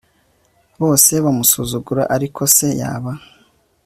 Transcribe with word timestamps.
bose 0.81 1.13
bamusuzugura 1.23 2.03
ariko 2.15 2.41
se 2.55 2.67
yaba 2.79 3.11